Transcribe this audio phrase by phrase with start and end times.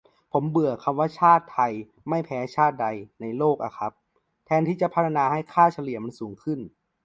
[0.31, 1.71] ผมเบื่อคำว่าชาติไทย
[2.09, 2.87] ไม่แพ้ชาติใด
[3.21, 3.91] ในโลกอ่ะครับ
[4.45, 6.59] แทนที่จะพัฒนาให้ค่าเฉลี่ยมันสูงขึ้น